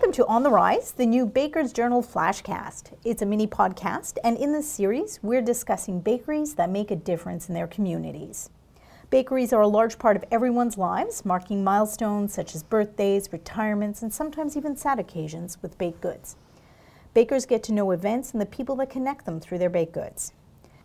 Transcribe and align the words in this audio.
Welcome 0.00 0.14
to 0.14 0.26
On 0.28 0.42
the 0.42 0.50
Rise, 0.50 0.92
the 0.92 1.04
new 1.04 1.26
Baker's 1.26 1.74
Journal 1.74 2.02
Flashcast. 2.02 2.96
It's 3.04 3.20
a 3.20 3.26
mini 3.26 3.46
podcast, 3.46 4.16
and 4.24 4.38
in 4.38 4.50
this 4.50 4.66
series, 4.66 5.20
we're 5.22 5.42
discussing 5.42 6.00
bakeries 6.00 6.54
that 6.54 6.70
make 6.70 6.90
a 6.90 6.96
difference 6.96 7.50
in 7.50 7.54
their 7.54 7.66
communities. 7.66 8.48
Bakeries 9.10 9.52
are 9.52 9.60
a 9.60 9.68
large 9.68 9.98
part 9.98 10.16
of 10.16 10.24
everyone's 10.30 10.78
lives, 10.78 11.26
marking 11.26 11.62
milestones 11.62 12.32
such 12.32 12.54
as 12.54 12.62
birthdays, 12.62 13.30
retirements, 13.30 14.00
and 14.00 14.10
sometimes 14.10 14.56
even 14.56 14.74
sad 14.74 14.98
occasions 14.98 15.58
with 15.60 15.76
baked 15.76 16.00
goods. 16.00 16.34
Bakers 17.12 17.44
get 17.44 17.62
to 17.64 17.74
know 17.74 17.90
events 17.90 18.32
and 18.32 18.40
the 18.40 18.46
people 18.46 18.76
that 18.76 18.88
connect 18.88 19.26
them 19.26 19.38
through 19.38 19.58
their 19.58 19.68
baked 19.68 19.92
goods. 19.92 20.32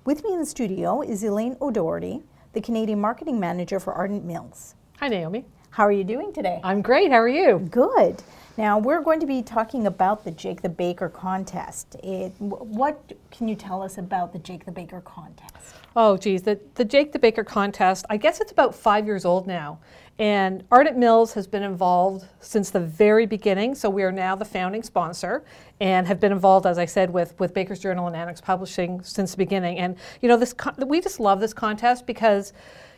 With 0.04 0.26
me 0.26 0.34
in 0.34 0.40
the 0.40 0.46
studio 0.46 1.02
is 1.02 1.24
Elaine 1.24 1.56
O'Doherty, 1.62 2.24
the 2.52 2.60
Canadian 2.60 3.00
Marketing 3.00 3.40
Manager 3.40 3.80
for 3.80 3.94
Ardent 3.94 4.26
Mills. 4.26 4.76
Hi, 5.00 5.08
Naomi. 5.08 5.46
How 5.70 5.84
are 5.84 5.92
you 5.94 6.04
doing 6.04 6.34
today? 6.34 6.60
I'm 6.66 6.82
great. 6.82 7.12
How 7.12 7.20
are 7.20 7.30
you? 7.30 7.60
Good. 7.72 8.22
Now, 8.58 8.80
we're 8.80 9.02
going 9.02 9.20
to 9.20 9.26
be 9.26 9.42
talking 9.42 9.86
about 9.86 10.24
the 10.24 10.32
Jake 10.32 10.62
the 10.62 10.70
Baker 10.70 11.10
contest. 11.10 11.96
It, 12.02 12.34
what 12.40 13.12
can 13.30 13.50
you 13.50 13.56
tell 13.56 13.84
us 13.84 13.98
about 13.98 14.32
the 14.32 14.40
Jake 14.40 14.64
the 14.64 14.72
Baker 14.72 15.02
contest? 15.02 15.76
Oh, 15.94 16.16
geez. 16.16 16.42
The, 16.42 16.60
the 16.76 16.86
Jake 16.86 17.12
the 17.12 17.20
Baker 17.20 17.44
contest, 17.44 18.06
I 18.10 18.16
guess 18.16 18.40
it's 18.40 18.54
about 18.54 18.74
five 18.74 19.06
years 19.06 19.26
old 19.26 19.46
now. 19.46 19.80
And 20.20 20.64
Ardent 20.72 20.98
Mills 20.98 21.34
has 21.34 21.46
been 21.46 21.64
involved 21.64 22.26
since 22.40 22.70
the 22.70 22.80
very 22.80 23.26
beginning. 23.26 23.76
So 23.76 23.90
we 23.90 24.04
are 24.04 24.12
now 24.12 24.38
the 24.38 24.46
founding 24.46 24.84
sponsor 24.84 25.44
and 25.82 26.08
have 26.08 26.22
been 26.22 26.32
involved, 26.32 26.66
as 26.66 26.78
I 26.78 26.86
said, 26.86 27.10
with, 27.10 27.38
with 27.38 27.54
Baker's 27.54 27.80
Journal 27.80 28.08
and 28.08 28.16
Annex 28.16 28.40
Publishing 28.40 29.04
since 29.04 29.32
the 29.32 29.38
beginning. 29.38 29.80
And, 29.80 29.98
you 30.22 30.30
know, 30.30 30.38
this 30.38 30.56
we 30.86 31.02
just 31.02 31.20
love 31.20 31.42
this 31.42 31.54
contest 31.54 32.06
because 32.06 32.54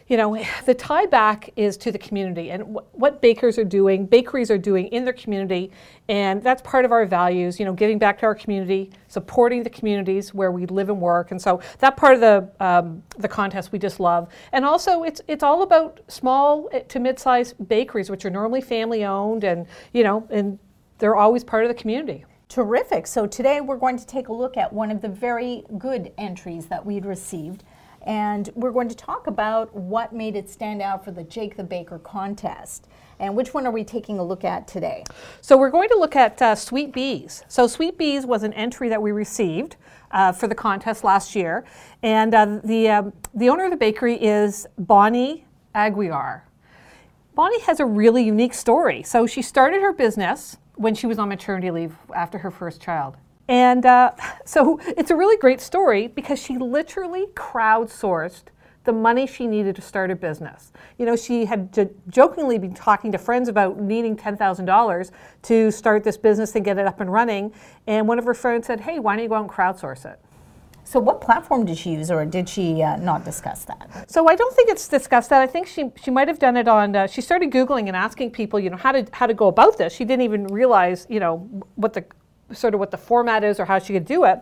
you 0.07 0.15
know, 0.15 0.41
the 0.65 0.73
tie 0.73 1.05
back 1.05 1.49
is 1.55 1.75
to 1.77 1.91
the 1.91 1.97
community 1.97 2.51
and 2.51 2.61
w- 2.61 2.85
what 2.93 3.21
bakers 3.21 3.57
are 3.57 3.65
doing, 3.65 4.05
bakeries 4.05 4.49
are 4.49 4.57
doing 4.57 4.87
in 4.87 5.03
their 5.03 5.13
community, 5.13 5.71
and 6.07 6.41
that's 6.41 6.61
part 6.61 6.85
of 6.85 6.91
our 6.93 7.05
values. 7.05 7.59
You 7.59 7.65
know, 7.65 7.73
giving 7.73 7.99
back 7.99 8.17
to 8.19 8.25
our 8.25 8.35
community, 8.35 8.91
supporting 9.09 9.63
the 9.63 9.69
communities 9.69 10.33
where 10.33 10.51
we 10.51 10.65
live 10.65 10.89
and 10.89 11.01
work, 11.01 11.31
and 11.31 11.41
so 11.41 11.61
that 11.79 11.97
part 11.97 12.13
of 12.13 12.21
the 12.21 12.49
um, 12.65 13.03
the 13.17 13.27
contest 13.27 13.71
we 13.71 13.79
just 13.79 13.99
love. 13.99 14.29
And 14.53 14.63
also, 14.63 15.03
it's 15.03 15.21
it's 15.27 15.43
all 15.43 15.61
about 15.61 15.99
small 16.07 16.69
eh, 16.71 16.79
to 16.87 16.99
mid-sized 16.99 17.67
bakeries, 17.67 18.09
which 18.09 18.23
are 18.23 18.29
normally 18.29 18.61
family 18.61 19.03
owned, 19.03 19.43
and 19.43 19.67
you 19.91 20.03
know, 20.03 20.25
and 20.29 20.57
they're 20.99 21.17
always 21.17 21.43
part 21.43 21.65
of 21.65 21.69
the 21.69 21.75
community. 21.75 22.23
Terrific. 22.47 23.07
So 23.07 23.27
today 23.27 23.59
we're 23.59 23.75
going 23.75 23.97
to 23.97 24.05
take 24.05 24.29
a 24.29 24.33
look 24.33 24.55
at 24.55 24.71
one 24.71 24.89
of 24.89 25.01
the 25.01 25.09
very 25.09 25.63
good 25.77 26.13
entries 26.17 26.67
that 26.67 26.85
we'd 26.85 27.05
received 27.05 27.65
and 28.03 28.49
we're 28.55 28.71
going 28.71 28.89
to 28.89 28.95
talk 28.95 29.27
about 29.27 29.73
what 29.75 30.13
made 30.13 30.35
it 30.35 30.49
stand 30.49 30.81
out 30.81 31.03
for 31.03 31.11
the 31.11 31.23
Jake 31.23 31.57
the 31.57 31.63
Baker 31.63 31.99
contest. 31.99 32.87
And 33.19 33.35
which 33.35 33.53
one 33.53 33.65
are 33.65 33.71
we 33.71 33.83
taking 33.83 34.19
a 34.19 34.23
look 34.23 34.43
at 34.43 34.67
today? 34.67 35.03
So 35.41 35.57
we're 35.57 35.71
going 35.71 35.89
to 35.89 35.97
look 35.97 36.15
at 36.15 36.39
uh, 36.41 36.53
Sweet 36.53 36.93
Bees. 36.93 37.43
So 37.47 37.65
Sweet 37.65 37.97
Bees 37.97 38.25
was 38.25 38.43
an 38.43 38.53
entry 38.53 38.89
that 38.89 39.01
we 39.01 39.11
received 39.11 39.75
uh, 40.11 40.31
for 40.31 40.47
the 40.47 40.55
contest 40.55 41.03
last 41.03 41.35
year, 41.35 41.65
and 42.03 42.33
uh, 42.33 42.59
the 42.63 42.89
um, 42.89 43.13
the 43.33 43.49
owner 43.49 43.65
of 43.65 43.71
the 43.71 43.77
bakery 43.77 44.15
is 44.15 44.67
Bonnie 44.77 45.45
Aguiar. 45.75 46.41
Bonnie 47.35 47.61
has 47.61 47.79
a 47.79 47.85
really 47.85 48.23
unique 48.23 48.53
story. 48.53 49.03
So 49.03 49.27
she 49.27 49.43
started 49.43 49.81
her 49.81 49.93
business 49.93 50.57
when 50.75 50.95
she 50.95 51.05
was 51.05 51.19
on 51.19 51.29
maternity 51.29 51.69
leave 51.69 51.95
after 52.15 52.39
her 52.39 52.49
first 52.49 52.81
child. 52.81 53.17
And 53.47 53.85
uh, 53.85 54.11
so 54.45 54.79
it's 54.85 55.11
a 55.11 55.15
really 55.15 55.37
great 55.37 55.61
story 55.61 56.07
because 56.07 56.41
she 56.41 56.57
literally 56.57 57.27
crowdsourced 57.27 58.43
the 58.87 58.93
money 58.93 59.27
she 59.27 59.45
needed 59.45 59.75
to 59.75 59.81
start 59.81 60.09
a 60.09 60.15
business. 60.15 60.71
You 60.97 61.05
know, 61.05 61.17
she 61.17 61.43
had 61.43 61.73
j- 61.73 61.89
jokingly 62.07 62.57
been 62.57 62.73
talking 62.73 63.11
to 63.11 63.17
friends 63.17 63.49
about 63.49 63.79
needing 63.81 64.15
$10,000 64.15 65.11
to 65.43 65.71
start 65.71 66.05
this 66.05 66.15
business 66.15 66.55
and 66.55 66.63
get 66.63 66.77
it 66.77 66.87
up 66.87 67.01
and 67.01 67.11
running. 67.11 67.53
And 67.85 68.07
one 68.07 68.17
of 68.17 68.23
her 68.23 68.33
friends 68.33 68.65
said, 68.65 68.79
hey, 68.79 68.99
why 68.99 69.15
don't 69.15 69.23
you 69.23 69.29
go 69.29 69.35
out 69.35 69.41
and 69.41 69.49
crowdsource 69.49 70.05
it? 70.05 70.21
So, 70.85 71.01
what 71.01 71.19
platform 71.19 71.65
did 71.65 71.77
she 71.77 71.91
use, 71.91 72.09
or 72.09 72.25
did 72.25 72.47
she 72.47 72.81
uh, 72.81 72.95
not 72.95 73.25
discuss 73.25 73.65
that? 73.65 74.09
So, 74.09 74.29
I 74.29 74.35
don't 74.35 74.55
think 74.55 74.69
it's 74.69 74.87
discussed 74.87 75.29
that. 75.31 75.41
I 75.41 75.45
think 75.45 75.67
she 75.67 75.91
she 76.01 76.11
might 76.11 76.29
have 76.29 76.39
done 76.39 76.55
it 76.55 76.69
on. 76.69 76.95
Uh, 76.95 77.07
she 77.07 77.19
started 77.19 77.51
googling 77.51 77.87
and 77.87 77.95
asking 77.97 78.31
people, 78.31 78.57
you 78.57 78.69
know, 78.69 78.77
how 78.77 78.93
to 78.93 79.05
how 79.11 79.27
to 79.27 79.33
go 79.33 79.47
about 79.47 79.77
this. 79.77 79.91
She 79.91 80.05
didn't 80.05 80.21
even 80.21 80.47
realize, 80.47 81.05
you 81.09 81.19
know, 81.19 81.39
what 81.75 81.91
the 81.91 82.05
sort 82.51 82.73
of 82.73 82.79
what 82.79 82.91
the 82.91 82.97
format 82.97 83.43
is 83.43 83.59
or 83.59 83.65
how 83.65 83.79
she 83.79 83.93
could 83.93 84.05
do 84.05 84.23
it. 84.23 84.39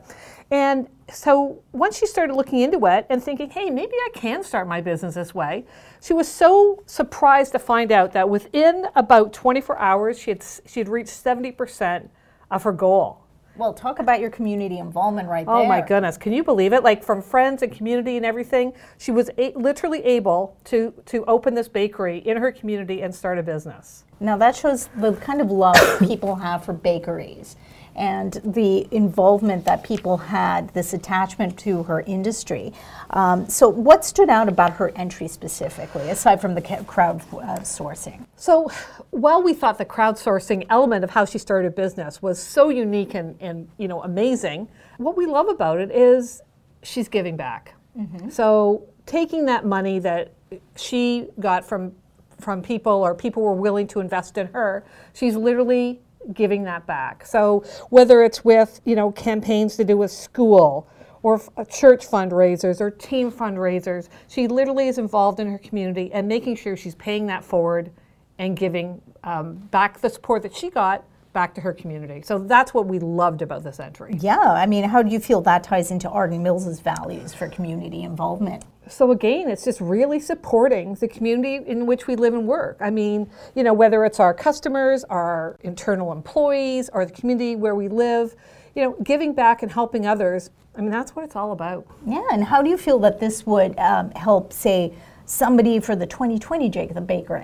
And 0.52 0.88
so 1.12 1.64
once 1.72 1.98
she 1.98 2.06
started 2.06 2.36
looking 2.36 2.60
into 2.60 2.86
it 2.86 3.08
and 3.10 3.24
thinking, 3.24 3.50
hey, 3.50 3.70
maybe 3.70 3.94
I 3.94 4.10
can 4.14 4.44
start 4.44 4.68
my 4.68 4.80
business 4.80 5.16
this 5.16 5.34
way, 5.34 5.66
she 6.02 6.14
was 6.14 6.28
so 6.28 6.84
surprised 6.86 7.52
to 7.54 7.60
find 7.60 7.92
out 7.92 8.14
that 8.14 8.30
within 8.30 8.86
about 8.96 9.34
24 9.34 9.78
hours, 9.80 10.20
she 10.20 10.32
had, 10.32 10.46
she 10.66 10.80
had 10.80 10.88
reached 10.88 11.10
70% 11.10 12.10
of 12.52 12.64
her 12.64 12.72
goal. 12.72 13.26
Well, 13.58 13.74
talk 13.74 14.00
about 14.00 14.20
your 14.20 14.30
community 14.30 14.80
involvement 14.80 15.30
right 15.30 15.46
there. 15.46 15.56
Oh 15.56 15.66
my 15.66 15.80
goodness, 15.80 16.18
can 16.18 16.34
you 16.34 16.44
believe 16.44 16.74
it? 16.74 16.84
Like 16.84 17.04
from 17.04 17.22
friends 17.22 17.64
and 17.64 17.72
community 17.72 18.18
and 18.18 18.26
everything, 18.26 18.74
she 18.98 19.12
was 19.12 19.30
a- 19.38 19.54
literally 19.56 20.04
able 20.04 20.58
to 20.66 20.94
to 21.06 21.24
open 21.26 21.54
this 21.54 21.70
bakery 21.70 22.18
in 22.18 22.36
her 22.36 22.52
community 22.52 23.02
and 23.02 23.16
start 23.16 23.40
a 23.40 23.44
business. 23.44 24.04
Now 24.20 24.36
that 24.38 24.58
shows 24.58 24.90
the 24.98 25.14
kind 25.14 25.40
of 25.40 25.52
love 25.52 26.00
people 26.00 26.36
have 26.36 26.66
for 26.66 26.74
bakeries 26.74 27.56
and 27.96 28.34
the 28.44 28.88
involvement 28.92 29.66
that 29.66 29.84
people 29.84 30.18
had, 30.18 30.70
this 30.70 30.94
attachment 30.94 31.58
to 31.60 31.84
her 31.84 32.02
industry. 32.02 32.74
Um, 33.12 33.48
so, 33.48 33.70
what 33.70 34.04
stood 34.04 34.30
out 34.30 34.50
about 34.50 34.74
her 34.74 34.92
entry 34.96 35.28
specifically, 35.28 36.10
aside 36.10 36.42
from 36.42 36.56
the 36.56 36.62
crowd 36.62 37.22
uh, 37.32 37.60
sourcing? 37.60 38.26
So, 38.36 38.70
while 39.12 39.42
we 39.42 39.54
thought 39.54 39.78
the 39.78 39.86
crowdsourcing 39.86 40.66
element 40.70 41.04
of 41.04 41.10
how 41.10 41.26
she 41.26 41.38
started 41.38 41.68
a 41.70 41.72
business 41.72 42.22
was 42.22 42.42
so 42.42 42.70
unique 42.70 43.14
and, 43.14 43.36
and 43.40 43.70
you 43.78 43.88
know 43.88 44.04
amazing, 44.04 44.68
what 44.98 45.16
we 45.16 45.26
love 45.26 45.48
about 45.48 45.80
it 45.80 45.92
is 45.92 46.42
she's 46.84 47.08
giving 47.08 47.38
back. 47.38 47.76
Mm-hmm. 47.98 48.30
So, 48.30 48.88
taking 49.06 49.46
that 49.46 49.66
money 49.66 50.00
that 50.00 50.34
she 50.76 51.28
got 51.40 51.66
from 51.66 51.94
from 52.40 52.62
people 52.62 52.92
or 52.92 53.16
people 53.16 53.42
were 53.44 53.54
willing 53.54 53.88
to 53.88 54.02
invest 54.02 54.38
in 54.38 54.48
her, 54.48 54.86
she's 55.14 55.36
literally 55.36 56.02
giving 56.34 56.64
that 56.64 56.86
back. 56.86 57.26
So 57.26 57.64
whether 57.90 58.24
it's 58.24 58.44
with 58.44 58.82
you 58.86 58.96
know 58.96 59.12
campaigns 59.12 59.76
to 59.78 59.84
do 59.84 59.98
with 59.98 60.12
school 60.12 60.88
or 61.24 61.42
uh, 61.58 61.66
church 61.66 62.08
fundraisers 62.08 62.80
or 62.80 62.92
team 62.92 63.32
fundraisers, 63.32 64.10
she 64.28 64.48
literally 64.48 64.88
is 64.88 64.98
involved 64.98 65.40
in 65.40 65.50
her 65.50 65.58
community 65.58 66.12
and 66.14 66.28
making 66.28 66.56
sure 66.56 66.78
she's 66.78 66.96
paying 66.96 67.26
that 67.28 67.44
forward 67.44 67.92
and 68.38 68.58
giving 68.58 69.02
um, 69.24 69.56
back 69.72 70.00
the 70.02 70.10
support 70.10 70.44
that 70.44 70.56
she 70.56 70.70
got 70.70 71.04
back 71.36 71.54
to 71.54 71.62
her 71.62 71.74
community. 71.74 72.24
So 72.24 72.40
that's 72.40 72.74
what 72.74 72.88
we 72.88 72.98
loved 72.98 73.44
about 73.44 73.64
this 73.64 73.80
entry. 73.80 74.16
Yeah, 74.20 74.40
I 74.40 74.66
mean, 74.66 74.86
how 74.86 75.04
do 75.04 75.12
you 75.12 75.20
feel 75.20 75.42
that 75.42 75.64
ties 75.64 75.92
into 75.92 76.10
Ardent 76.10 76.42
Mills' 76.42 76.80
values 76.80 77.34
for 77.34 77.50
community 77.50 78.04
involvement? 78.04 78.64
So 78.88 79.12
again, 79.12 79.50
it's 79.50 79.66
just 79.66 79.82
really 79.82 80.20
supporting 80.20 80.96
the 80.96 81.10
community 81.10 81.60
in 81.70 81.86
which 81.86 82.08
we 82.08 82.16
live 82.16 82.34
and 82.34 82.48
work. 82.48 82.78
I 82.80 82.90
mean, 82.90 83.30
you 83.54 83.64
know, 83.64 83.74
whether 83.74 84.06
it's 84.06 84.20
our 84.20 84.34
customers, 84.34 85.04
our 85.04 85.58
internal 85.60 86.14
employees, 86.14 86.90
or 86.94 87.06
the 87.06 87.12
community 87.12 87.56
where 87.56 87.76
we 87.76 87.90
live, 87.90 88.36
you 88.74 88.84
know, 88.84 88.96
giving 89.04 89.34
back 89.34 89.62
and 89.62 89.72
helping 89.72 90.08
others. 90.08 90.52
I 90.78 90.82
mean, 90.82 90.92
that's 90.92 91.16
what 91.16 91.26
it's 91.26 91.36
all 91.36 91.52
about. 91.52 91.86
Yeah, 92.08 92.26
and 92.32 92.46
how 92.46 92.62
do 92.62 92.70
you 92.70 92.78
feel 92.78 93.00
that 93.00 93.20
this 93.20 93.46
would 93.46 93.78
um, 93.78 94.12
help, 94.12 94.54
say, 94.54 94.94
somebody 95.26 95.80
for 95.80 95.96
the 95.96 96.06
2020 96.06 96.70
Jake 96.70 96.94
the 96.94 97.02
Baker 97.02 97.38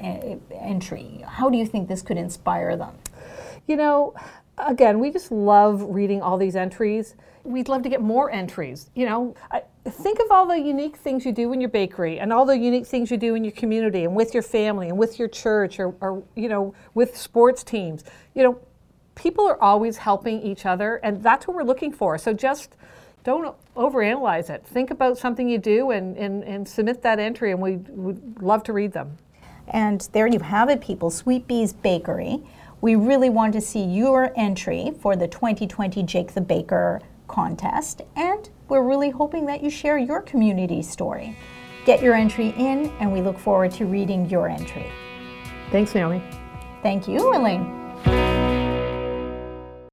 entry? 0.51 1.23
How 1.27 1.49
do 1.49 1.57
you 1.57 1.65
think 1.65 1.89
this 1.89 2.01
could 2.01 2.17
inspire 2.17 2.77
them? 2.77 2.93
You 3.67 3.77
know, 3.77 4.13
again, 4.57 4.99
we 4.99 5.11
just 5.11 5.31
love 5.31 5.83
reading 5.83 6.21
all 6.21 6.37
these 6.37 6.55
entries. 6.55 7.15
We'd 7.43 7.69
love 7.69 7.83
to 7.83 7.89
get 7.89 8.01
more 8.01 8.29
entries. 8.31 8.89
You 8.95 9.05
know, 9.05 9.35
I, 9.51 9.63
think 9.89 10.19
of 10.19 10.29
all 10.29 10.45
the 10.45 10.59
unique 10.59 10.95
things 10.97 11.25
you 11.25 11.31
do 11.31 11.51
in 11.53 11.59
your 11.59 11.69
bakery 11.69 12.19
and 12.19 12.31
all 12.31 12.45
the 12.45 12.57
unique 12.57 12.85
things 12.85 13.09
you 13.09 13.17
do 13.17 13.33
in 13.33 13.43
your 13.43 13.53
community 13.53 14.03
and 14.03 14.15
with 14.15 14.33
your 14.33 14.43
family 14.43 14.89
and 14.89 14.97
with 14.97 15.17
your 15.17 15.27
church 15.27 15.79
or, 15.79 15.95
or 16.01 16.23
you 16.35 16.49
know, 16.49 16.75
with 16.93 17.17
sports 17.17 17.63
teams. 17.63 18.03
You 18.35 18.43
know, 18.43 18.59
people 19.15 19.47
are 19.47 19.61
always 19.61 19.97
helping 19.97 20.41
each 20.41 20.65
other, 20.65 20.97
and 20.97 21.23
that's 21.23 21.47
what 21.47 21.55
we're 21.55 21.63
looking 21.63 21.91
for. 21.91 22.17
So 22.17 22.33
just 22.33 22.75
don't 23.23 23.55
overanalyze 23.75 24.49
it. 24.49 24.65
Think 24.65 24.91
about 24.91 25.17
something 25.17 25.47
you 25.49 25.57
do 25.57 25.91
and, 25.91 26.17
and, 26.17 26.43
and 26.43 26.67
submit 26.67 27.01
that 27.03 27.19
entry, 27.19 27.51
and 27.51 27.61
we 27.61 27.77
would 27.77 28.41
love 28.41 28.63
to 28.63 28.73
read 28.73 28.93
them. 28.93 29.17
And 29.67 30.07
there 30.11 30.27
you 30.27 30.39
have 30.39 30.69
it, 30.69 30.81
people. 30.81 31.09
Sweet 31.09 31.47
Bees 31.47 31.73
Bakery. 31.73 32.41
We 32.81 32.95
really 32.95 33.29
want 33.29 33.53
to 33.53 33.61
see 33.61 33.83
your 33.83 34.33
entry 34.35 34.91
for 34.99 35.15
the 35.15 35.27
2020 35.27 36.01
Jake 36.01 36.33
the 36.33 36.41
Baker 36.41 36.99
contest, 37.27 38.01
and 38.15 38.49
we're 38.69 38.81
really 38.81 39.11
hoping 39.11 39.45
that 39.45 39.61
you 39.61 39.69
share 39.69 39.99
your 39.99 40.21
community 40.21 40.81
story. 40.81 41.37
Get 41.85 42.01
your 42.01 42.15
entry 42.15 42.55
in, 42.57 42.89
and 42.99 43.13
we 43.13 43.21
look 43.21 43.37
forward 43.37 43.71
to 43.73 43.85
reading 43.85 44.27
your 44.29 44.49
entry. 44.49 44.87
Thanks, 45.69 45.93
Naomi. 45.93 46.23
Thank 46.81 47.07
you, 47.07 47.35
Elaine. 47.35 47.80